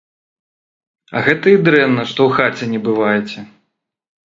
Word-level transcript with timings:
А 1.19 1.23
гэта 1.27 1.45
і 1.51 1.59
дрэнна, 1.69 2.07
што 2.13 2.19
ў 2.31 2.41
хаце 2.41 2.65
не 2.75 2.83
бываеце! 2.91 3.39